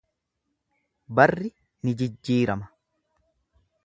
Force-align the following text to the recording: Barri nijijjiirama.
Barri 1.19 1.49
nijijjiirama. 1.83 2.67